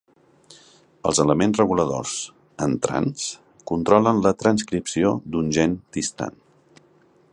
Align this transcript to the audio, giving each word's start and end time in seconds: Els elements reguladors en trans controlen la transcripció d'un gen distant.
Els 1.09 1.19
elements 1.23 1.59
reguladors 1.61 2.13
en 2.67 2.73
trans 2.87 3.27
controlen 3.73 4.25
la 4.29 4.33
transcripció 4.45 5.13
d'un 5.37 5.53
gen 5.59 5.77
distant. 5.99 6.41